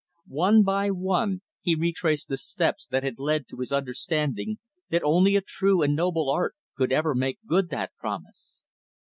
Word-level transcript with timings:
One 0.25 0.63
by 0.63 0.89
one, 0.89 1.43
he 1.61 1.75
retraced 1.75 2.27
the 2.27 2.37
steps 2.37 2.87
that 2.87 3.03
had 3.03 3.19
led 3.19 3.47
to 3.49 3.57
his 3.57 3.71
understanding 3.71 4.57
that 4.89 5.03
only 5.03 5.35
a 5.35 5.41
true 5.41 5.83
and 5.83 5.95
noble 5.95 6.27
art 6.27 6.55
could 6.75 6.91
ever 6.91 7.13
make 7.13 7.45
good 7.45 7.69
that 7.69 7.93
promise. 7.99 8.63